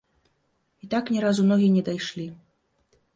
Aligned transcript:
І 0.87 0.87
так 0.93 1.11
ні 1.15 1.19
разу 1.25 1.43
ногі 1.51 1.67
не 1.75 1.83
дайшлі. 1.91 2.25